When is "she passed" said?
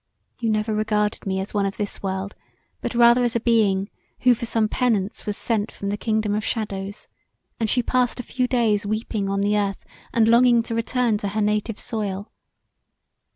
7.69-8.19